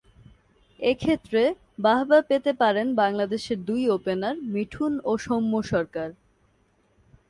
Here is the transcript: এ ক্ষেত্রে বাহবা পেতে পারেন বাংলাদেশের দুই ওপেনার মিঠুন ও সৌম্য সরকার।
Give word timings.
এ 0.79 0.91
ক্ষেত্রে 0.95 1.41
বাহবা 1.79 2.19
পেতে 2.21 2.51
পারেন 2.53 2.87
বাংলাদেশের 2.95 3.59
দুই 3.65 3.83
ওপেনার 3.89 4.35
মিঠুন 4.53 4.93
ও 5.03 5.11
সৌম্য 5.17 5.53
সরকার। 5.63 6.09